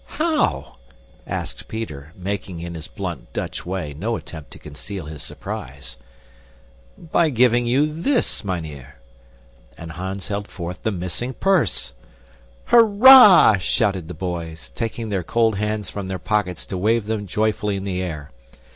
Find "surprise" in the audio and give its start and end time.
5.21-5.95